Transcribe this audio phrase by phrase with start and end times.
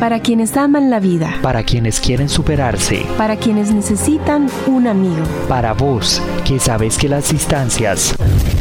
[0.00, 1.36] Para quienes aman la vida.
[1.42, 3.04] Para quienes quieren superarse.
[3.18, 5.22] Para quienes necesitan un amigo.
[5.46, 8.14] Para vos, que sabes que las distancias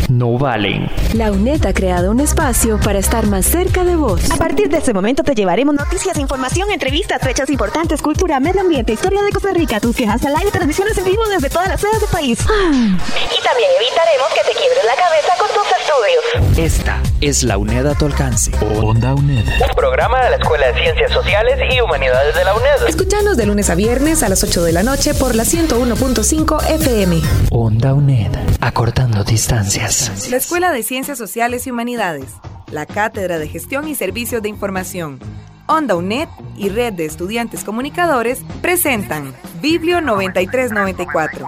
[0.09, 0.91] no valen.
[1.13, 4.29] La UNED ha creado un espacio para estar más cerca de vos.
[4.31, 8.91] A partir de este momento te llevaremos noticias, información, entrevistas, fechas importantes, cultura, medio ambiente,
[8.91, 12.01] historia de Costa Rica, tus quejas al aire, transmisiones en vivo desde todas las sedes
[12.01, 12.39] del país.
[12.49, 12.71] Ah.
[12.73, 16.57] Y también evitaremos que te quiebres la cabeza con tus estudios.
[16.57, 18.51] Esta es la UNED a tu alcance.
[18.81, 19.45] Onda UNED.
[19.45, 22.87] Un programa de la Escuela de Ciencias Sociales y Humanidades de la UNED.
[22.87, 27.21] Escuchanos de lunes a viernes a las 8 de la noche por la 101.5 FM.
[27.51, 28.31] Onda UNED.
[28.61, 30.29] Acortando distancias.
[30.29, 32.31] La Escuela de Ciencias Sociales y Humanidades.
[32.71, 35.19] La Cátedra de Gestión y Servicios de Información.
[35.67, 41.47] Onda UNED y Red de Estudiantes Comunicadores presentan Biblio 9394.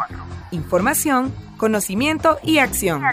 [0.52, 3.03] Información, conocimiento y acción.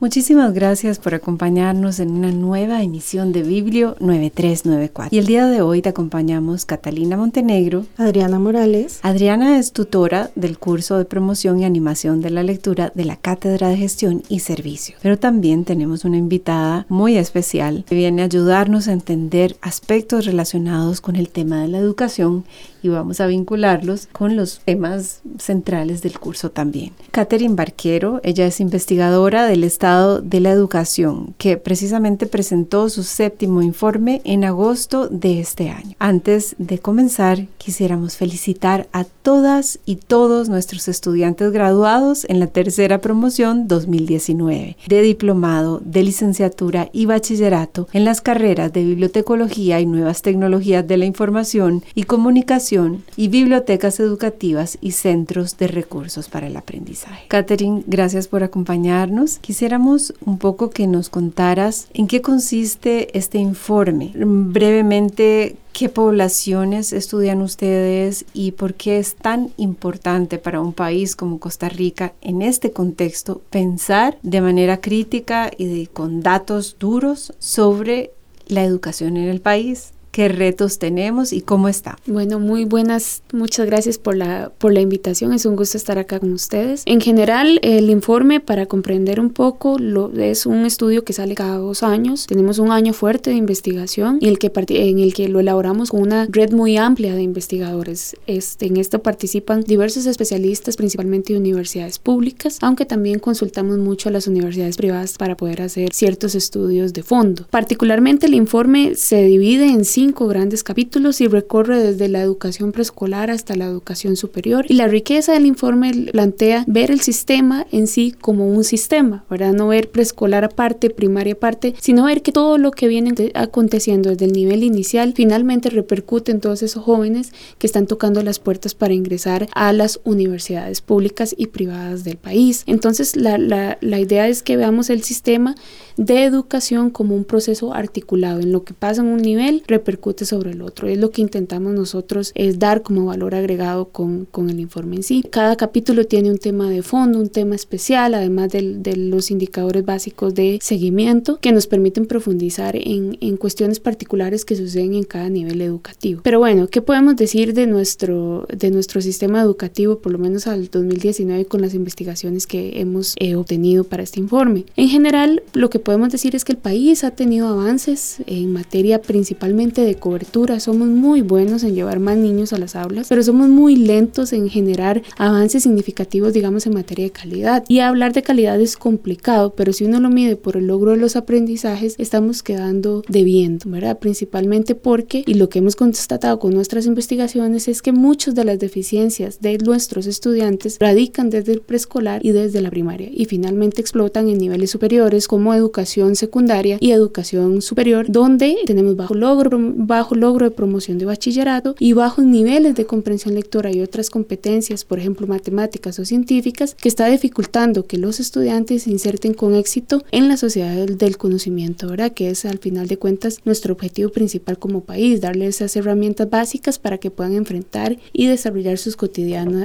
[0.00, 5.14] Muchísimas gracias por acompañarnos en una nueva emisión de Biblio 9394.
[5.14, 9.00] Y el día de hoy te acompañamos Catalina Montenegro, Adriana Morales.
[9.02, 13.70] Adriana es tutora del curso de promoción y animación de la lectura de la Cátedra
[13.70, 14.96] de Gestión y Servicio.
[15.02, 21.00] Pero también tenemos una invitada muy especial que viene a ayudarnos a entender aspectos relacionados
[21.00, 22.44] con el tema de la educación
[22.82, 26.92] y vamos a vincularlos con los temas centrales del curso también.
[27.10, 33.62] Catherine Barquero, ella es investigadora del Estado de la Educación, que precisamente presentó su séptimo
[33.62, 35.94] informe en agosto de este año.
[36.00, 42.98] Antes de comenzar, quisiéramos felicitar a todas y todos nuestros estudiantes graduados en la tercera
[42.98, 50.22] promoción 2019 de diplomado, de licenciatura y bachillerato en las carreras de bibliotecología y nuevas
[50.22, 56.56] tecnologías de la información y comunicación y bibliotecas educativas y centros de recursos para el
[56.56, 57.26] aprendizaje.
[57.28, 59.38] Catherine, gracias por acompañarnos.
[59.68, 64.12] Quisiéramos un poco que nos contaras en qué consiste este informe.
[64.16, 71.38] Brevemente, ¿Qué poblaciones estudian ustedes y por qué es tan importante para un país como
[71.38, 78.10] Costa Rica en este contexto pensar de manera crítica y con datos duros sobre
[78.46, 79.92] la educación en el país?
[80.18, 81.96] Qué retos tenemos y cómo está.
[82.04, 86.18] Bueno, muy buenas, muchas gracias por la, por la invitación, es un gusto estar acá
[86.18, 86.82] con ustedes.
[86.86, 91.58] En general, el informe, para comprender un poco, lo, es un estudio que sale cada
[91.58, 95.38] dos años, tenemos un año fuerte de investigación en el que, en el que lo
[95.38, 98.16] elaboramos con una red muy amplia de investigadores.
[98.26, 104.12] Este, en esto participan diversos especialistas, principalmente de universidades públicas, aunque también consultamos mucho a
[104.12, 107.46] las universidades privadas para poder hacer ciertos estudios de fondo.
[107.50, 113.30] Particularmente el informe se divide en cinco grandes capítulos y recorre desde la educación preescolar
[113.30, 114.64] hasta la educación superior.
[114.68, 119.52] Y la riqueza del informe plantea ver el sistema en sí como un sistema, ¿verdad?
[119.52, 124.24] No ver preescolar aparte, primaria aparte, sino ver que todo lo que viene aconteciendo desde
[124.24, 128.94] el nivel inicial finalmente repercute en todos esos jóvenes que están tocando las puertas para
[128.94, 132.64] ingresar a las universidades públicas y privadas del país.
[132.66, 135.54] Entonces, la, la, la idea es que veamos el sistema
[135.96, 138.40] de educación como un proceso articulado.
[138.40, 140.88] En lo que pasa en un nivel repercute sobre el otro.
[140.88, 145.02] Es lo que intentamos nosotros es dar como valor agregado con, con el informe en
[145.02, 145.22] sí.
[145.30, 149.84] Cada capítulo tiene un tema de fondo, un tema especial, además de, de los indicadores
[149.84, 155.28] básicos de seguimiento que nos permiten profundizar en, en cuestiones particulares que suceden en cada
[155.28, 156.22] nivel educativo.
[156.24, 160.68] Pero bueno, ¿qué podemos decir de nuestro, de nuestro sistema educativo, por lo menos al
[160.68, 164.64] 2019 con las investigaciones que hemos eh, obtenido para este informe?
[164.76, 169.00] En general, lo que podemos decir es que el país ha tenido avances en materia
[169.00, 170.60] principalmente de cobertura.
[170.60, 174.48] Somos muy buenos en llevar más niños a las aulas, pero somos muy lentos en
[174.48, 177.64] generar avances significativos, digamos, en materia de calidad.
[177.68, 180.96] Y hablar de calidad es complicado, pero si uno lo mide por el logro de
[180.96, 183.98] los aprendizajes, estamos quedando debiendo, ¿verdad?
[183.98, 188.58] Principalmente porque, y lo que hemos constatado con nuestras investigaciones, es que muchas de las
[188.58, 194.28] deficiencias de nuestros estudiantes radican desde el preescolar y desde la primaria, y finalmente explotan
[194.28, 200.48] en niveles superiores como educación secundaria y educación superior, donde tenemos bajo logro, bajo logro
[200.48, 205.26] de promoción de bachillerato y bajos niveles de comprensión lectora y otras competencias, por ejemplo
[205.26, 210.36] matemáticas o científicas, que está dificultando que los estudiantes se inserten con éxito en la
[210.36, 212.12] sociedad del, conocimiento, ¿verdad?
[212.12, 216.78] Que es al final de cuentas nuestro objetivo principal como país, darles esas herramientas básicas
[216.78, 218.96] para que puedan enfrentar y desarrollar sus,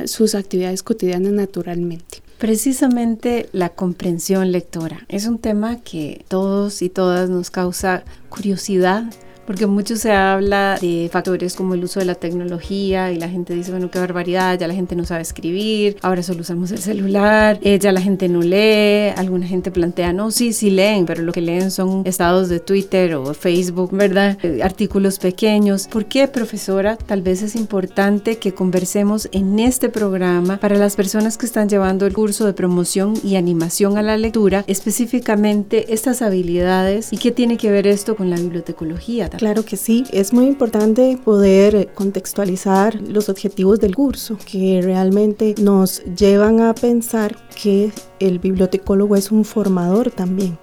[0.06, 2.24] sus actividades cotidianas naturalmente.
[2.44, 9.06] Precisamente la comprensión lectora es un tema que todos y todas nos causa curiosidad
[9.46, 13.54] Porque mucho se habla de factores como el uso de la tecnología y la gente
[13.54, 17.60] dice, bueno, qué barbaridad, ya la gente no sabe escribir, ahora solo usamos el celular,
[17.62, 21.34] eh, ya la gente no lee, alguna gente plantea, no, sí, sí leen, pero lo
[21.34, 24.38] que leen son estados de Twitter o Facebook, ¿verdad?
[24.44, 25.88] Eh, artículos pequeños.
[25.88, 26.96] ¿Por qué, profesora?
[26.96, 32.06] Tal vez es importante que conversemos en este programa para las personas que están llevando
[32.06, 37.58] el curso de promoción y animación a la lectura, específicamente estas habilidades y qué tiene
[37.58, 39.30] que ver esto con la bibliotecología.
[39.38, 46.04] Claro que sí, es muy importante poder contextualizar los objetivos del curso que realmente nos
[46.16, 50.58] llevan a pensar que el bibliotecólogo es un formador también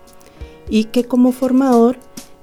[0.68, 1.98] y que como formador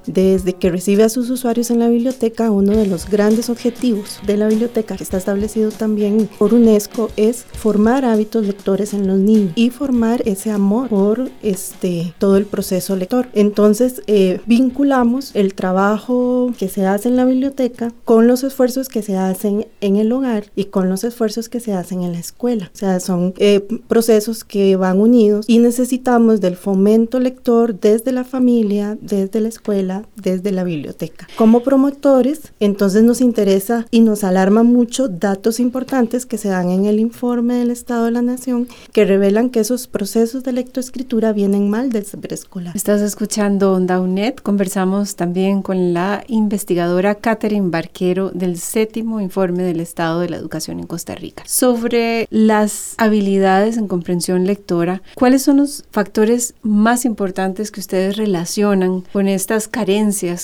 [0.07, 4.37] desde que recibe a sus usuarios en la biblioteca, uno de los grandes objetivos de
[4.37, 9.51] la biblioteca, que está establecido también por UNESCO, es formar hábitos lectores en los niños
[9.55, 13.27] y formar ese amor por este, todo el proceso lector.
[13.33, 19.01] Entonces, eh, vinculamos el trabajo que se hace en la biblioteca con los esfuerzos que
[19.01, 22.71] se hacen en el hogar y con los esfuerzos que se hacen en la escuela.
[22.73, 28.23] O sea, son eh, procesos que van unidos y necesitamos del fomento lector desde la
[28.23, 31.27] familia, desde la escuela, desde la biblioteca.
[31.37, 36.85] Como promotores, entonces nos interesa y nos alarma mucho datos importantes que se dan en
[36.85, 41.69] el informe del Estado de la Nación que revelan que esos procesos de lectoescritura vienen
[41.69, 42.75] mal desde preescolar.
[42.75, 44.35] Estás escuchando Onda UNED.
[44.35, 50.79] Conversamos también con la investigadora Catherine Barquero del séptimo informe del Estado de la Educación
[50.79, 55.01] en Costa Rica sobre las habilidades en comprensión lectora.
[55.15, 59.86] ¿Cuáles son los factores más importantes que ustedes relacionan con estas características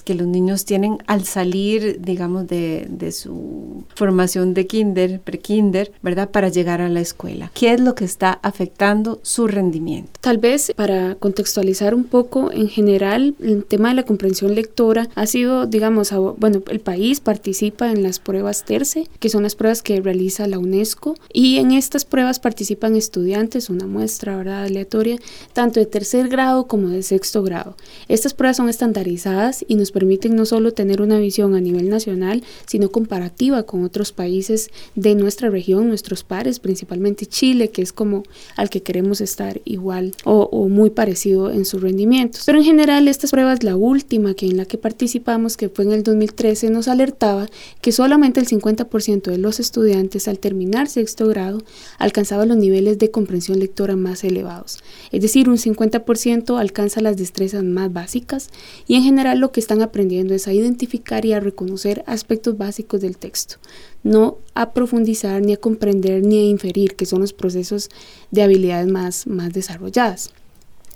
[0.05, 6.29] que los niños tienen al salir, digamos, de, de su formación de kinder, pre-kinder, ¿verdad?
[6.29, 7.51] Para llegar a la escuela.
[7.53, 10.11] ¿Qué es lo que está afectando su rendimiento?
[10.21, 15.25] Tal vez para contextualizar un poco, en general, el tema de la comprensión lectora ha
[15.25, 19.99] sido, digamos, bueno, el país participa en las pruebas TERCE, que son las pruebas que
[19.99, 24.63] realiza la UNESCO, y en estas pruebas participan estudiantes, una muestra, ¿verdad?
[24.63, 25.17] Aleatoria,
[25.51, 27.75] tanto de tercer grado como de sexto grado.
[28.07, 29.32] Estas pruebas son estandarizadas
[29.67, 34.11] y nos permiten no solo tener una visión a nivel nacional, sino comparativa con otros
[34.11, 38.23] países de nuestra región, nuestros pares, principalmente Chile, que es como
[38.55, 42.43] al que queremos estar igual o, muy parecido en sus rendimientos.
[42.45, 45.93] Pero en general estas pruebas, la última que en la que participamos, que fue en
[45.93, 47.47] el 2013, nos alertaba
[47.81, 51.63] que solamente el 50% de los estudiantes al terminar sexto grado
[51.97, 54.79] alcanzaba los niveles de comprensión lectora más elevados.
[55.11, 58.49] Es decir, un 50% alcanza las destrezas más básicas
[58.87, 63.01] y en general lo que están aprendiendo es a identificar y a reconocer aspectos básicos
[63.01, 63.57] del texto,
[64.03, 67.89] no a profundizar ni a comprender ni a inferir, que son los procesos
[68.31, 70.31] de habilidades más, más desarrolladas.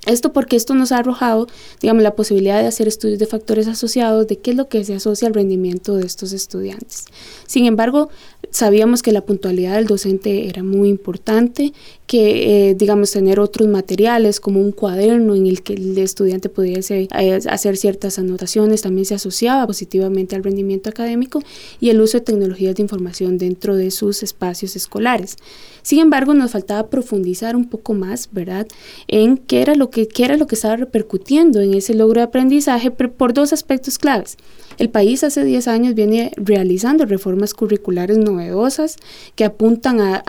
[0.07, 1.47] Esto porque esto nos ha arrojado,
[1.81, 4.95] digamos, la posibilidad de hacer estudios de factores asociados de qué es lo que se
[4.95, 7.05] asocia al rendimiento de estos estudiantes.
[7.45, 8.09] Sin embargo,
[8.51, 11.73] sabíamos que la puntualidad del docente era muy importante,
[12.07, 17.07] que, eh, digamos, tener otros materiales como un cuaderno en el que el estudiante pudiese
[17.17, 21.43] eh, hacer ciertas anotaciones también se asociaba positivamente al rendimiento académico
[21.81, 25.35] y el uso de tecnologías de información dentro de sus espacios escolares.
[25.81, 28.67] Sin embargo, nos faltaba profundizar un poco más, ¿verdad?,
[29.07, 32.25] en qué era lo que, qué era lo que estaba repercutiendo en ese logro de
[32.25, 34.37] aprendizaje por dos aspectos claves.
[34.77, 38.97] El país hace 10 años viene realizando reformas curriculares novedosas
[39.35, 40.23] que apuntan a,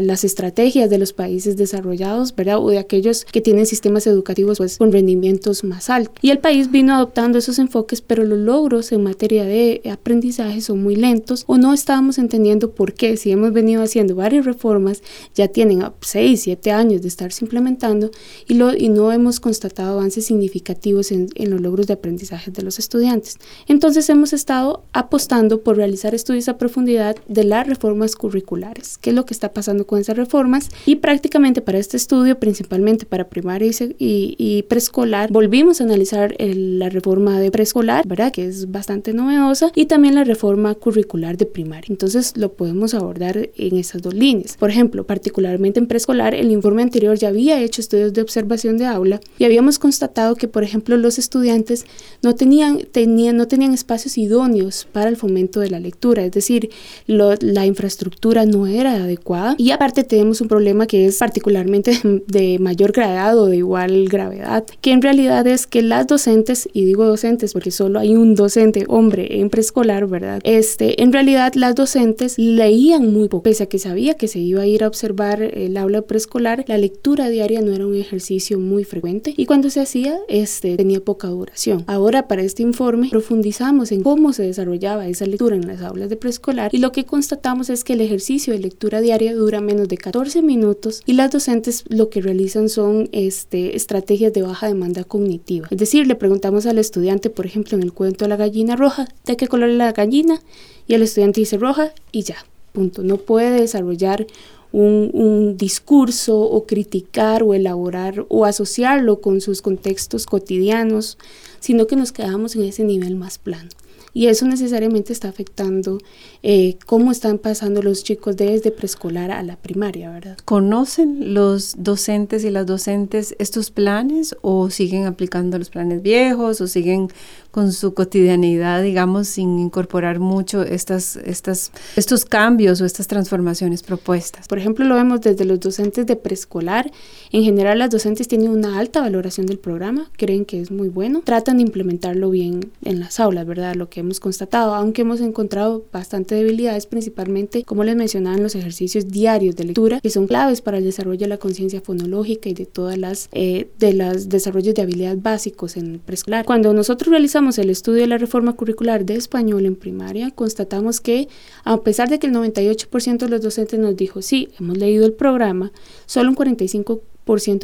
[0.00, 2.58] las estrategias de los países desarrollados, ¿verdad?
[2.58, 6.14] O de aquellos que tienen sistemas educativos pues, con rendimientos más altos.
[6.22, 10.82] Y el país vino adoptando esos enfoques, pero los logros en materia de aprendizaje son
[10.82, 13.16] muy lentos o no estábamos entendiendo por qué.
[13.16, 15.02] Si hemos venido haciendo varias reformas,
[15.34, 18.10] ya tienen 6, 7 años de estarse implementando
[18.46, 22.62] y, lo, y no hemos constatado avances significativos en, en los logros de aprendizaje de
[22.62, 23.38] los estudiantes.
[23.66, 29.16] Entonces hemos estado apostando por realizar estudios a profundidad de las reformas curriculares, qué es
[29.16, 33.66] lo que está pasando con esas reformas y prácticamente para este estudio, principalmente para primaria
[33.98, 38.32] y, preescolar, volvimos a analizar la reforma de preescolar, ¿verdad?
[38.32, 41.86] Que es bastante novedosa y también la reforma curricular de primaria.
[41.88, 44.56] Entonces lo podemos abordar en esas dos líneas.
[44.56, 48.86] Por ejemplo, particularmente en preescolar, el informe anterior ya había hecho estudios de observación de
[48.86, 51.84] aula y habíamos constatado que, por ejemplo, los estudiantes
[52.22, 56.70] no tenían, tenían, no tenían espacios idóneos para el fomento de la lectura, es decir,
[57.06, 62.92] la infraestructura no era adecuada y aparte tenemos un problema que es particularmente de mayor
[62.92, 67.70] gravedad de igual gravedad, que en realidad es que las docentes, y digo docentes porque
[67.70, 70.40] solo hay un docente hombre en preescolar, ¿verdad?
[70.44, 74.62] Este, en realidad las docentes leían muy poco, pese a que sabía que se iba
[74.62, 78.84] a ir a observar el aula preescolar, la lectura diaria no era un ejercicio muy
[78.84, 81.84] frecuente y cuando se hacía, este, tenía poca duración.
[81.86, 86.16] Ahora para este informe profundizamos en cómo se desarrollaba esa lectura en las aulas de
[86.16, 89.98] preescolar y lo que constatamos es que el ejercicio de lectura diaria dura menos de
[89.98, 95.68] 14 minutos y las docentes lo que realizan son este, estrategias de baja demanda cognitiva.
[95.70, 99.36] Es decir, le preguntamos al estudiante, por ejemplo, en el cuento la gallina roja, ¿de
[99.36, 100.40] qué color es la gallina?
[100.86, 102.36] Y el estudiante dice roja y ya,
[102.72, 103.02] punto.
[103.02, 104.26] No puede desarrollar
[104.72, 111.18] un, discurso o criticar o elaborar o asociarlo con sus contextos cotidianos,
[111.60, 113.70] sino que nos quedamos en ese nivel más plano
[114.16, 115.98] y eso necesariamente está afectando
[116.42, 120.38] eh, cómo están pasando los chicos desde preescolar a la primaria, ¿verdad?
[120.46, 126.66] ¿Conocen los docentes y las docentes estos planes o siguen aplicando los planes viejos o
[126.66, 127.10] siguen
[127.50, 134.46] con su cotidianidad, digamos, sin incorporar mucho estas, estas, estos cambios o estas transformaciones propuestas.
[134.46, 136.90] Por ejemplo, lo vemos desde los docentes de preescolar.
[137.32, 141.22] En general, las docentes tienen una alta valoración del programa, creen que es muy bueno,
[141.24, 143.74] tratan de implementarlo bien en las aulas, ¿verdad?
[143.74, 148.54] Lo que hemos constatado, aunque hemos encontrado bastante debilidades, principalmente, como les mencionaba, en los
[148.54, 152.54] ejercicios diarios de lectura, que son claves para el desarrollo de la conciencia fonológica y
[152.54, 156.44] de todas las, eh, de los desarrollos de habilidades básicos en preescolar.
[156.44, 161.28] Cuando nosotros realizamos el estudio de la reforma curricular de español en primaria, constatamos que,
[161.64, 165.12] a pesar de que el 98% de los docentes nos dijo, sí, hemos leído el
[165.12, 165.72] programa,
[166.06, 167.00] solo un 45%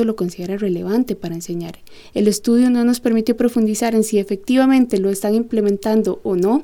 [0.05, 1.79] lo considera relevante para enseñar.
[2.15, 6.63] El estudio no nos permitió profundizar en si efectivamente lo están implementando o no.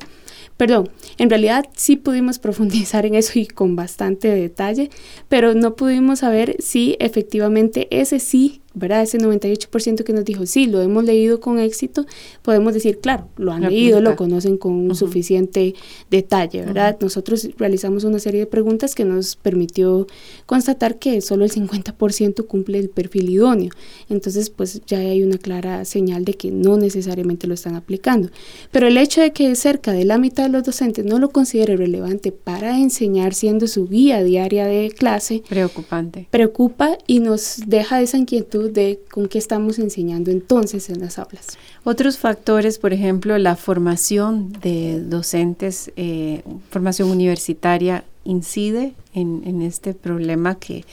[0.57, 4.90] Perdón, en realidad sí pudimos profundizar en eso y con bastante detalle,
[5.28, 9.03] pero no pudimos saber si efectivamente ese sí ¿verdad?
[9.03, 12.07] Ese 98% que nos dijo, sí, lo hemos leído con éxito,
[12.43, 15.75] podemos decir, claro, lo han leído, lo conocen con suficiente
[16.11, 16.97] detalle, ¿verdad?
[17.01, 20.07] Nosotros realizamos una serie de preguntas que nos permitió
[20.47, 23.71] constatar que solo el 50% cumple el perfil idóneo.
[24.09, 28.29] Entonces, pues ya hay una clara señal de que no necesariamente lo están aplicando.
[28.71, 31.77] Pero el hecho de que cerca de la mitad de los docentes no lo considere
[31.77, 36.29] relevante para enseñar siendo su guía diaria de clase, preocupante.
[36.31, 41.59] Preocupa y nos deja esa inquietud de con qué estamos enseñando entonces en las aulas.
[41.85, 49.95] Otros factores, por ejemplo, la formación de docentes, eh, formación universitaria, incide en, en este
[49.95, 50.85] problema que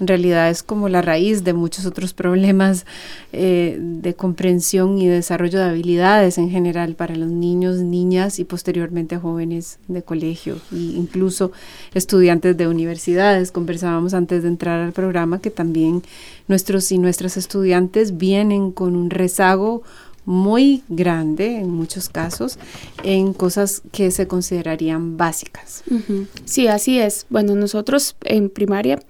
[0.00, 2.84] en realidad es como la raíz de muchos otros problemas
[3.32, 9.18] eh, de comprensión y desarrollo de habilidades en general para los niños, niñas y posteriormente
[9.18, 11.52] jóvenes de colegio e incluso
[11.94, 13.52] estudiantes de universidades.
[13.52, 16.02] Conversábamos antes de entrar al programa que también
[16.48, 19.82] nuestros y nuestras estudiantes vienen con un rezago
[20.26, 22.58] muy grande en muchos casos
[23.02, 25.84] en cosas que se considerarían básicas.
[26.46, 27.26] Sí, así es.
[27.28, 29.00] Bueno, nosotros en primaria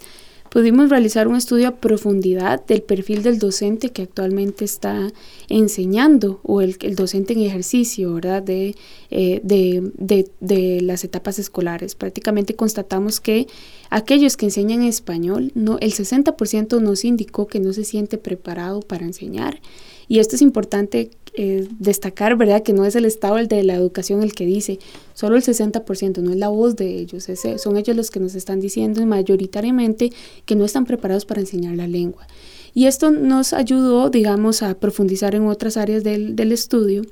[0.54, 5.12] pudimos realizar un estudio a profundidad del perfil del docente que actualmente está
[5.48, 8.48] enseñando o el, docente en ejercicio, ¿verdad?
[8.48, 8.76] Eh,
[9.10, 11.96] de, de, de, las etapas escolares.
[11.96, 13.48] Prácticamente constatamos que
[13.90, 19.04] aquellos que enseñan español, no, el 60% nos indicó que no se siente preparado para
[19.04, 19.60] enseñar.
[20.08, 22.62] Y esto es importante eh, destacar, ¿verdad?
[22.62, 24.78] Que no es el Estado el de la educación el que dice,
[25.14, 28.60] solo el 60%, no es la voz de ellos, son ellos los que nos están
[28.60, 30.12] diciendo mayoritariamente
[30.44, 32.26] que no están preparados para enseñar la lengua.
[32.72, 37.02] Y esto nos ayudó, digamos, a profundizar en otras áreas del, estudio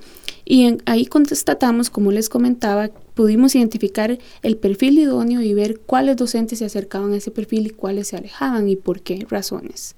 [0.44, 6.60] y ahí constatamos, como les comentaba, pudimos identificar el perfil idóneo y ver cuáles docentes
[6.60, 9.96] se acercaban a ese perfil y cuáles se alejaban y por qué razones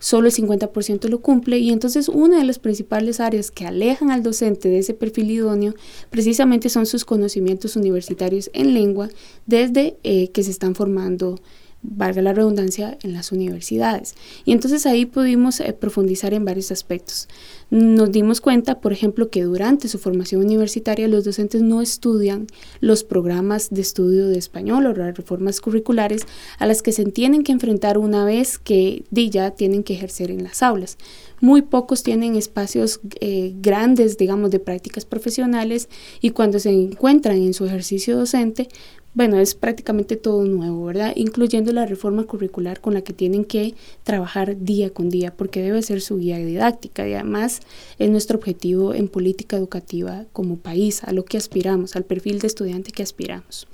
[0.00, 4.24] solo el 50% lo cumple y entonces una de las principales áreas que alejan al
[4.24, 5.74] docente de ese perfil idóneo
[6.10, 9.08] precisamente son sus conocimientos universitarios en lengua
[9.46, 11.38] desde eh, que se están formando
[11.82, 14.14] valga la redundancia, en las universidades.
[14.44, 17.28] Y entonces ahí pudimos eh, profundizar en varios aspectos.
[17.70, 22.46] Nos dimos cuenta, por ejemplo, que durante su formación universitaria los docentes no estudian
[22.80, 26.26] los programas de estudio de español o las reformas curriculares
[26.58, 30.42] a las que se tienen que enfrentar una vez que ya tienen que ejercer en
[30.42, 30.98] las aulas.
[31.40, 35.88] Muy pocos tienen espacios eh, grandes, digamos, de prácticas profesionales
[36.20, 38.68] y cuando se encuentran en su ejercicio docente,
[39.12, 41.12] bueno, es prácticamente todo nuevo, ¿verdad?
[41.16, 43.74] Incluyendo la reforma curricular con la que tienen que
[44.04, 47.60] trabajar día con día, porque debe ser su guía didáctica y además
[47.98, 52.46] es nuestro objetivo en política educativa como país, a lo que aspiramos, al perfil de
[52.46, 53.66] estudiante que aspiramos.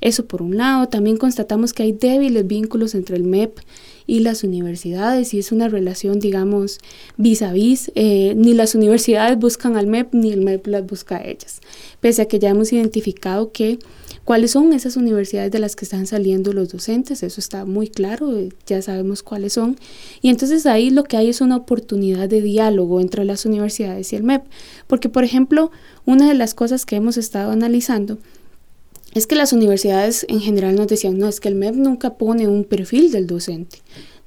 [0.00, 3.58] Eso por un lado, también constatamos que hay débiles vínculos entre el MEP
[4.06, 6.78] y las universidades y es una relación, digamos,
[7.18, 7.92] vis a vis.
[7.94, 11.60] Eh, ni las universidades buscan al MEP ni el MEP las busca a ellas,
[12.00, 13.78] pese a que ya hemos identificado que
[14.24, 18.36] cuáles son esas universidades de las que están saliendo los docentes, eso está muy claro,
[18.36, 19.76] eh, ya sabemos cuáles son.
[20.22, 24.16] Y entonces ahí lo que hay es una oportunidad de diálogo entre las universidades y
[24.16, 24.42] el MEP,
[24.86, 25.70] porque por ejemplo,
[26.06, 28.18] una de las cosas que hemos estado analizando
[29.14, 32.46] es que las universidades en general nos decían, no, es que el MEP nunca pone
[32.46, 33.78] un perfil del docente.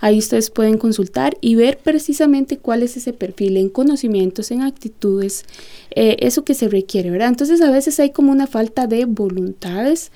[0.00, 5.44] Ahí ustedes pueden consultar y ver precisamente cuál es ese perfil en conocimientos, en actitudes,
[5.90, 7.28] eh, eso que se requiere, ¿verdad?
[7.28, 10.10] Entonces a veces hay como una falta de voluntades.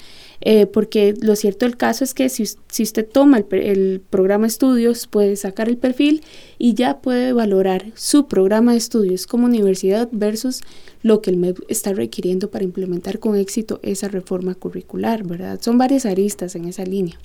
[0.45, 4.43] Eh, porque lo cierto del caso es que si, si usted toma el, el, programa
[4.43, 6.23] de estudios, puede sacar el perfil
[6.59, 10.63] y ya puede valorar su programa de estudios como universidad versus
[11.03, 15.61] lo que el MEP está requiriendo para implementar con éxito esa reforma curricular, ¿verdad?
[15.63, 17.19] Son varias aristas en esa línea.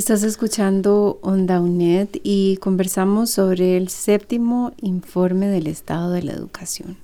[0.00, 6.96] Estás escuchando Onda UNED y conversamos sobre el séptimo informe del estado de la educación.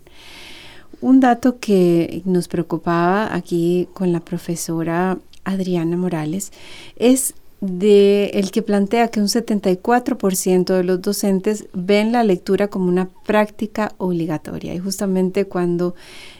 [1.02, 6.52] Un dato que nos preocupaba aquí con la profesora Adriana Morales
[6.96, 13.10] es el que plantea que un 74% de los docentes ven la lectura como una
[13.26, 14.72] práctica obligatoria.
[14.72, 15.94] Y justamente cuando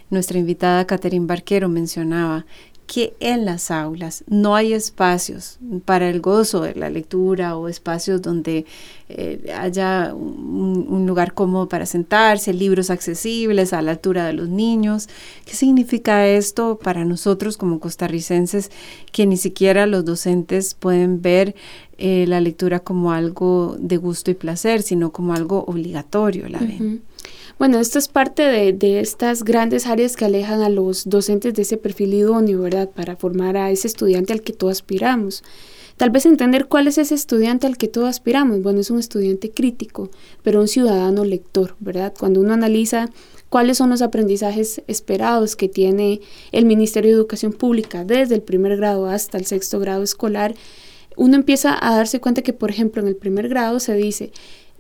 [0.09, 2.47] nuestra invitada Catherine Barquero mencionaba
[2.87, 8.23] que en las aulas no hay espacios para el gozo de la lectura o espacios
[8.23, 8.64] donde
[9.09, 15.09] eh, haya un, lugar cómodo para sentarse, libros accesibles a la altura de los niños.
[15.45, 18.71] ¿Qué significa esto para nosotros como costarricenses
[19.12, 21.55] que ni siquiera los docentes pueden ver
[21.99, 27.03] eh, la lectura como algo de gusto y placer, sino como algo obligatorio, la ven?
[27.59, 31.79] Bueno, esto es parte de, estas grandes áreas que alejan a los docentes de ese
[31.79, 32.91] perfil idóneo, ¿verdad?
[32.91, 35.43] Para formar a ese estudiante al que todos aspiramos.
[35.97, 38.61] Tal vez entender cuál es ese estudiante al que todos aspiramos.
[38.61, 40.11] Bueno, es un estudiante crítico,
[40.43, 42.12] pero un ciudadano lector, ¿verdad?
[42.19, 43.09] Cuando uno analiza
[43.49, 46.21] cuáles son los aprendizajes esperados que tiene
[46.53, 50.55] el Ministerio de Educación Pública desde el primer grado hasta el sexto grado escolar,
[51.17, 54.33] uno empieza a darse cuenta que, por ejemplo, en el primer grado se dice,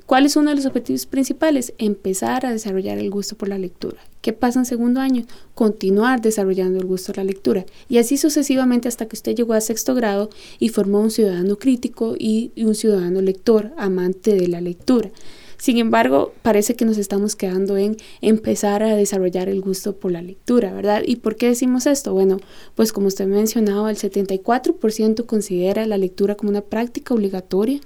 [0.06, 1.74] ¿Cuál es uno de los objetivos principales?
[1.78, 3.96] Empezar a desarrollar el gusto por la lectura.
[4.20, 5.24] ¿Qué pasa en segundo año?
[5.56, 7.66] Continuar desarrollando el gusto por la lectura.
[7.88, 12.14] Y así sucesivamente hasta que usted llegó a sexto grado y formó un ciudadano crítico
[12.16, 15.10] y un ciudadano lector, amante de la lectura.
[15.58, 20.22] Sin embargo, parece que nos estamos quedando en empezar a desarrollar el gusto por la
[20.22, 21.02] lectura, ¿verdad?
[21.04, 22.12] ¿Y por qué decimos esto?
[22.12, 22.38] Bueno,
[22.74, 27.80] pues como usted mencionaba, el 74% considera la lectura como una práctica obligatoria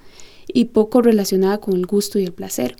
[0.47, 2.75] y poco relacionada con el gusto y el placer.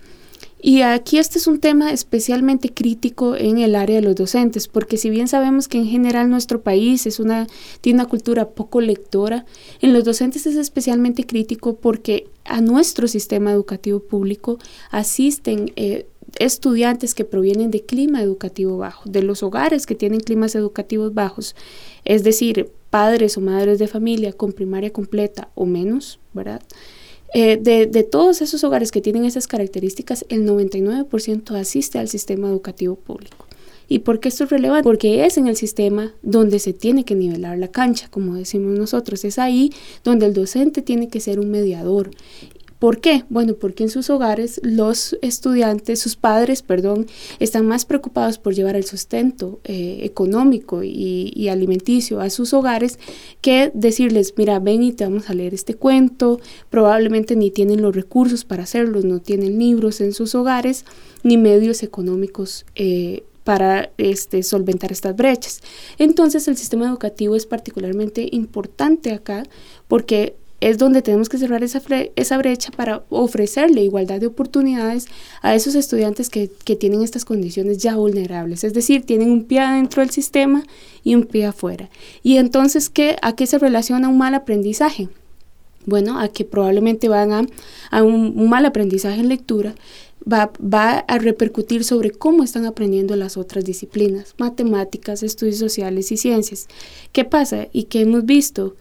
[0.64, 4.98] Y aquí este es un tema especialmente crítico en el área de los docentes, porque
[4.98, 7.48] si bien sabemos que en general nuestro país es una,
[7.82, 9.46] tiene una cultura poco lectora,
[9.82, 14.60] en los docentes es especialmente crítico porque a nuestro sistema educativo público
[14.92, 16.06] asisten eh,
[16.38, 21.56] estudiantes que provienen de clima educativo bajo, de los hogares que tienen climas educativos bajos,
[22.06, 26.62] es decir, padres o madres de familia con primaria completa o menos, ¿verdad?
[27.34, 32.50] Eh, de, de, todos esos hogares que tienen esas características, el 99% asiste al sistema
[32.50, 33.46] educativo público.
[33.92, 34.84] ¿Y por qué esto es relevante?
[34.84, 39.26] Porque es en el sistema donde se tiene que nivelar la cancha, como decimos nosotros.
[39.26, 39.70] Es ahí
[40.06, 42.12] donde el docente tiene que ser un mediador
[42.82, 43.26] ¿Por qué?
[43.30, 47.06] Bueno, porque en sus hogares los estudiantes, sus padres, perdón,
[47.38, 52.98] están más preocupados por llevar el sustento eh, económico y, alimenticio a sus hogares
[53.40, 56.40] que decirles, mira, ven y te vamos a leer este cuento.
[56.72, 60.84] Probablemente ni tienen los recursos para hacerlo, no tienen libros en sus hogares,
[61.22, 62.66] ni medios económicos.
[62.74, 65.62] Eh, para este, solventar estas brechas.
[65.98, 69.44] Entonces el sistema educativo es particularmente importante acá
[69.88, 71.82] porque es donde tenemos que cerrar esa,
[72.16, 75.08] esa brecha para ofrecerle igualdad de oportunidades
[75.42, 80.02] a esos estudiantes que, tienen estas condiciones ya vulnerables, es decir, tienen un pie adentro
[80.02, 80.64] del sistema
[81.04, 81.90] y un pie afuera.
[82.24, 85.10] Y entonces, ¿qué, ¿a qué se relaciona un mal aprendizaje?
[85.86, 87.46] Bueno, a que probablemente van a,
[87.90, 89.76] a un, mal aprendizaje en lectura,
[90.32, 96.18] Va, va, a repercutir sobre cómo están aprendiendo las otras disciplinas, matemáticas, estudios sociales y
[96.18, 96.68] ciencias.
[97.12, 97.70] ¿Qué pasa?
[97.74, 98.76] Y que hemos visto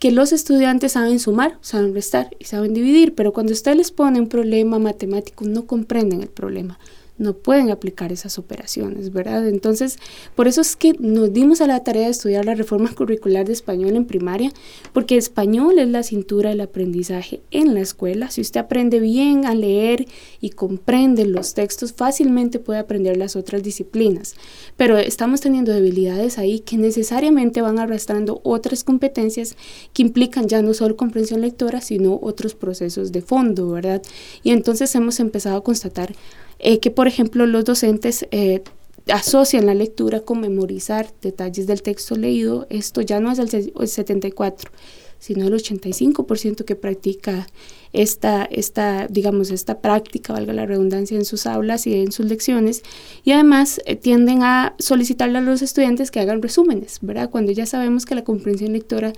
[0.00, 4.18] que los estudiantes saben sumar, saben restar y saben dividir, pero cuando usted les pone
[4.18, 6.78] un problema matemático no comprenden el problema
[7.20, 9.46] no pueden aplicar esas operaciones, ¿verdad?
[9.46, 9.98] Entonces,
[10.34, 13.52] por eso es que nos dimos a la tarea de estudiar la reforma curricular de
[13.52, 14.50] español en primaria,
[14.94, 18.30] porque español es la cintura del aprendizaje en la escuela.
[18.30, 20.06] Si usted aprende bien a leer
[20.40, 24.34] y comprende los textos, fácilmente puede aprender las otras disciplinas.
[24.78, 29.56] Pero estamos teniendo debilidades ahí que necesariamente van arrastrando otras competencias
[29.92, 34.00] que implican ya no solo comprensión lectora, sino otros procesos de fondo, ¿verdad?
[34.42, 36.14] Y entonces hemos empezado a constatar
[36.60, 38.62] eh, que por ejemplo los docentes eh,
[39.08, 44.70] asocian la lectura con memorizar detalles del texto leído, esto ya no es el 74,
[45.18, 47.46] sino el 85% que practica
[47.92, 52.82] esta, esta, digamos, esta práctica, valga la redundancia, en sus aulas y en sus lecciones.
[53.24, 57.30] Y además eh, tienden a solicitarle a los estudiantes que hagan resúmenes, ¿verdad?
[57.30, 59.12] Cuando ya sabemos que la comprensión lectora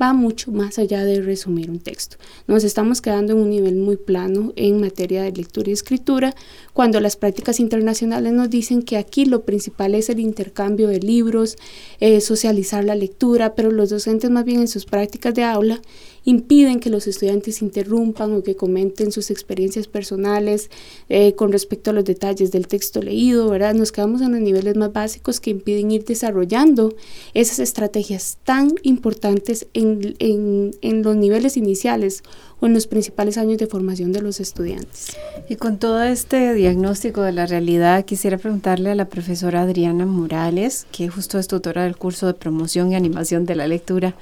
[0.00, 2.16] va mucho más allá de resumir un texto.
[2.46, 6.34] Nos estamos quedando en un nivel muy plano en materia de lectura y escritura,
[6.72, 11.56] cuando las prácticas internacionales nos dicen que aquí lo principal es el intercambio de libros,
[12.00, 15.80] eh, socializar la lectura, pero los docentes más bien en sus prácticas de aula
[16.24, 20.70] impiden que los estudiantes interrumpan o que comenten sus experiencias personales
[21.08, 23.74] eh, con respecto a los detalles del texto leído, ¿verdad?
[23.74, 26.94] Nos quedamos en los niveles más básicos que impiden ir desarrollando
[27.34, 32.22] esas estrategias tan importantes en, en, en los niveles iniciales
[32.60, 35.16] o en los principales años de formación de los estudiantes.
[35.48, 40.86] Y con todo este diagnóstico de la realidad, quisiera preguntarle a la profesora Adriana Morales,
[40.92, 44.14] que justo es tutora del curso de promoción y animación de la lectura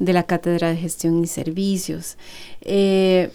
[0.00, 2.18] de la Cátedra de Gestión y Servicios.
[2.62, 3.30] Eh,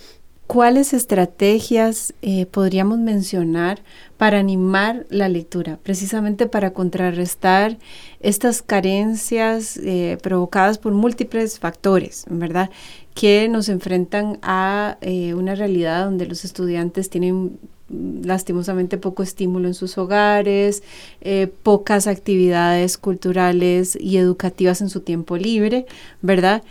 [0.47, 3.81] ¿Cuáles estrategias eh, podríamos mencionar
[4.17, 7.79] para animar la lectura, precisamente para contrarrestar
[8.19, 12.69] estas carencias eh, provocadas por múltiples factores, ¿verdad?
[13.15, 14.97] Que nos enfrentan a
[15.35, 17.57] una realidad donde los estudiantes tienen
[17.89, 20.83] lastimosamente poco estímulo en sus hogares,
[21.21, 25.85] eh, pocas actividades culturales y educativas en su tiempo libre,
[26.21, 26.63] ¿verdad?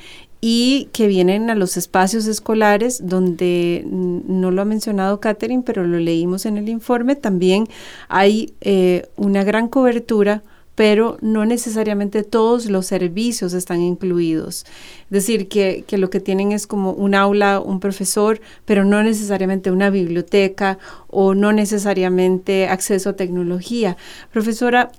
[0.46, 5.98] y que vienen a los espacios escolares donde no lo ha mencionado Catherine, pero lo
[5.98, 7.66] leímos en el informe, también
[8.08, 10.42] hay eh, una gran cobertura
[10.74, 14.64] pero no necesariamente todos los servicios están incluidos.
[15.04, 19.70] Es decir, que, lo que tienen es como un aula, un profesor, pero no necesariamente
[19.70, 23.96] una biblioteca o no necesariamente acceso a tecnología.
[24.32, 24.90] Profesora,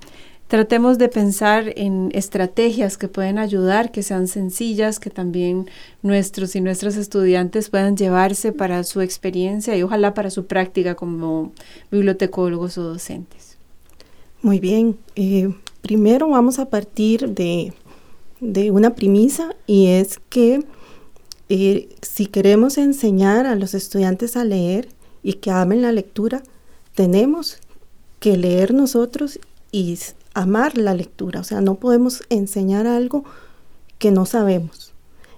[0.48, 5.70] tratemos de pensar en estrategias que pueden ayudar, que sean sencillas, que también
[6.02, 11.52] nuestros y nuestras estudiantes puedan llevarse para su experiencia y ojalá para su práctica como
[11.92, 13.45] bibliotecólogos o docentes.
[14.46, 15.00] Muy bien.
[15.16, 17.74] Eh, primero vamos a partir de,
[18.70, 20.64] una premisa y es que
[21.50, 24.90] eh, si queremos enseñar a los estudiantes a leer
[25.24, 26.44] y que amen la lectura,
[26.94, 27.58] tenemos
[28.20, 29.40] que leer nosotros
[29.72, 29.98] y
[30.36, 31.40] amar la lectura.
[31.40, 33.24] O sea, no podemos enseñar algo
[33.98, 34.85] que no sabemos.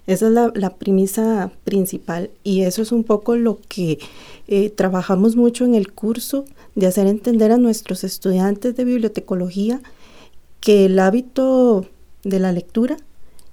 [0.07, 3.99] Esa es la, premisa principal y eso es un poco lo que
[4.47, 9.81] eh, trabajamos mucho en el curso de hacer entender a nuestros estudiantes de bibliotecología
[10.61, 11.85] que el hábito
[12.23, 12.95] de la lectura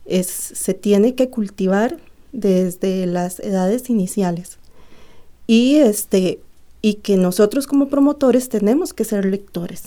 [0.04, 1.98] es, se tiene que cultivar
[2.30, 4.58] desde las edades iniciales
[5.48, 6.40] y, este,
[6.82, 9.82] y que nosotros como promotores tenemos que ser lectores.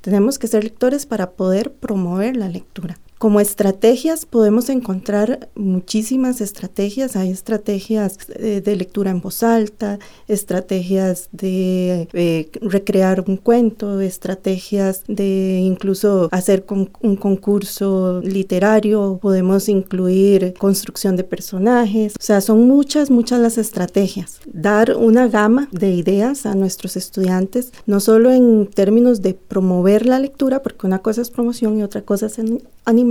[0.00, 2.98] Tenemos que ser lectores para poder promover la lectura.
[3.18, 7.16] Como estrategias podemos encontrar muchísimas estrategias.
[7.16, 9.98] Hay estrategias de, lectura en voz alta,
[10.28, 19.18] estrategias de eh, recrear un cuento, estrategias de incluso hacer un concurso literario.
[19.22, 22.12] Podemos incluir construcción de personajes.
[22.20, 24.40] O sea, son muchas, muchas las estrategias.
[24.44, 30.18] Dar una gama de ideas a nuestros estudiantes, no solo en términos de promover la
[30.18, 32.38] lectura, porque una cosa es promoción y otra cosa es
[32.84, 33.05] animación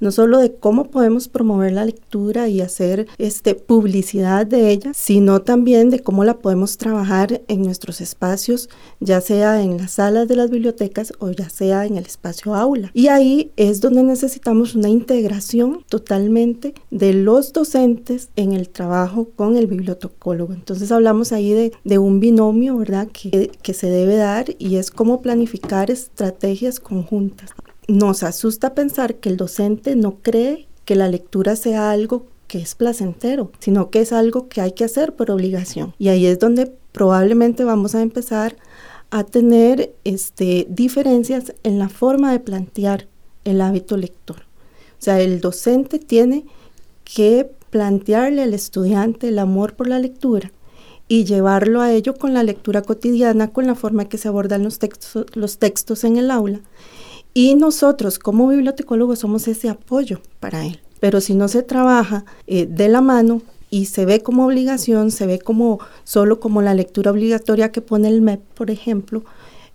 [0.00, 5.42] No solo de cómo podemos promover la lectura y hacer este, publicidad de ella, sino
[5.42, 8.68] también de cómo la podemos trabajar en nuestros espacios,
[9.00, 12.90] ya sea en las salas de las bibliotecas o ya sea en el espacio aula.
[12.94, 19.56] Y ahí es donde necesitamos una integración totalmente de los docentes en el trabajo con
[19.56, 20.52] el bibliotecólogo.
[20.52, 23.08] Entonces hablamos ahí de, de un binomio, ¿verdad?
[23.08, 27.50] Que, que se debe dar y es cómo planificar estrategias conjuntas
[27.88, 32.74] nos asusta pensar que el docente no cree que la lectura sea algo que es
[32.74, 35.94] placentero, sino que es algo que hay que hacer por obligación.
[35.98, 38.56] Y ahí es donde probablemente vamos a empezar
[39.10, 43.06] a tener este, diferencias en la forma de plantear
[43.44, 44.36] el hábito lector.
[44.98, 46.44] O sea, el docente tiene
[47.04, 50.52] que plantearle al estudiante el amor por la lectura
[51.06, 54.78] y llevarlo a ello con la lectura cotidiana, con la forma que se abordan los
[54.78, 56.60] textos, los textos en el aula.
[57.40, 60.80] Y nosotros como bibliotecólogos somos ese apoyo para él.
[60.98, 65.24] Pero si no se trabaja eh, de la mano y se ve como obligación, se
[65.24, 69.22] ve como solo como la lectura obligatoria que pone el MEP, por ejemplo,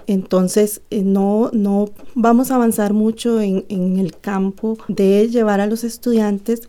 [0.08, 5.66] entonces eh, no, no vamos a avanzar mucho en, en el campo de llevar a
[5.66, 6.64] los estudiantes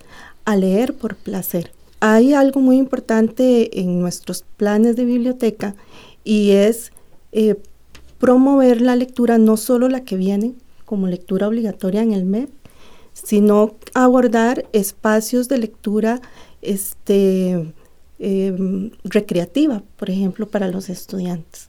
[0.45, 1.73] a leer por placer.
[1.99, 5.75] Hay algo muy importante en nuestros planes de biblioteca
[6.23, 6.93] y es
[7.33, 7.57] eh,
[8.21, 10.55] promover la lectura, no solo la que viene
[10.85, 12.51] como lectura obligatoria en el MEP,
[13.13, 16.21] sino abordar espacios de lectura
[16.63, 17.73] este,
[18.19, 21.69] em, recreativa, por ejemplo, para los estudiantes.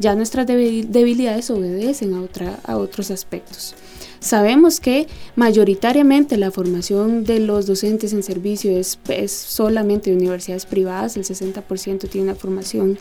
[0.00, 3.74] Ya nuestras debilidades obedecen a, otra, a otros aspectos.
[4.18, 8.98] Sabemos que mayoritariamente la formación de los docentes en servicio es,
[9.30, 12.98] solamente de universidades privadas, el 60% tiene una formación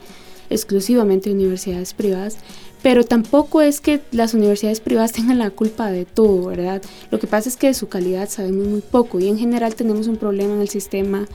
[0.50, 2.36] exclusivamente de universidades privadas,
[2.82, 6.82] pero tampoco es que las universidades privadas tengan la culpa de todo, ¿verdad?
[7.12, 10.08] Lo que pasa es que de su calidad sabemos muy poco y en general tenemos
[10.08, 11.28] un problema en el sistema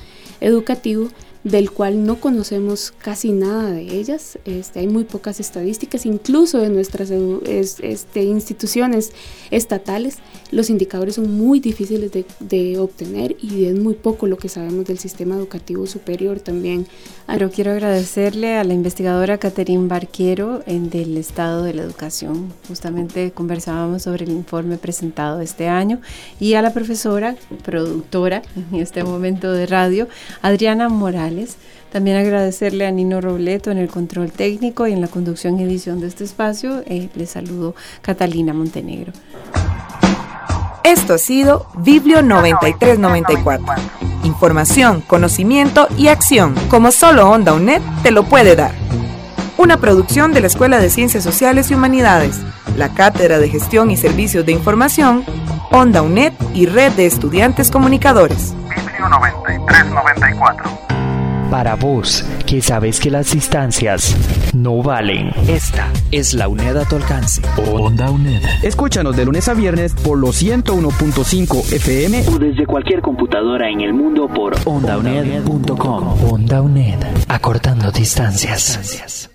[0.42, 1.08] educativo
[1.44, 4.38] del cual no conocemos casi nada de ellas.
[4.46, 9.12] Este, hay muy pocas estadísticas, incluso de nuestras este, instituciones
[9.50, 10.18] estatales.
[10.50, 14.98] Los indicadores son muy difíciles de, obtener y es muy poco lo que sabemos del
[14.98, 16.86] sistema educativo superior también.
[17.26, 22.52] Pero quiero agradecerle a la investigadora Caterín Barquero en del Estado de la Educación.
[22.68, 26.00] Justamente conversábamos sobre el informe presentado este año
[26.40, 30.08] y a la profesora, productora en este momento de radio,
[30.42, 30.88] Adriana
[31.34, 31.56] Morales
[31.92, 36.00] también agradecerle a Nino Robleto en el control técnico y en la conducción y edición
[36.00, 36.82] de este espacio.
[36.86, 39.12] Eh, les saludo Catalina Montenegro.
[40.82, 43.74] Esto ha sido Biblio 9394.
[44.24, 48.72] Información, conocimiento y acción, como solo Onda UNED te lo puede dar.
[49.56, 52.40] Una producción de la Escuela de Ciencias Sociales y Humanidades,
[52.76, 55.24] la Cátedra de Gestión y Servicios de Información,
[55.70, 58.52] Onda UNED y Red de Estudiantes Comunicadores.
[58.68, 60.93] Biblio 9394.
[61.50, 64.16] Para vos, que sabes que las distancias
[64.54, 65.30] no valen.
[65.48, 67.42] Esta es la UNED a tu alcance.
[67.72, 68.42] Onda UNED.
[68.62, 73.92] Escúchanos de lunes a viernes por los 101.5 FM o desde cualquier computadora en el
[73.92, 76.32] mundo por ondauned.com.
[76.32, 77.00] Onda UNED.
[77.28, 79.30] Acortando distancias.